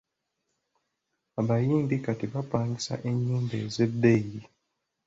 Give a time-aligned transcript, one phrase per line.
[1.39, 4.39] Abayimbi kati bapangisa ennyumba ez’ebbeeyi.